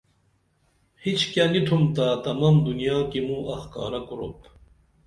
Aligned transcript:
ہِچکیہ 1.03 1.45
نی 1.51 1.61
تُھمتا 1.67 2.07
تمم 2.23 2.55
دنیا 2.67 2.97
کی 3.11 3.19
موں 3.25 3.43
اخکارہ 3.53 4.01
کُرُپ 4.07 4.39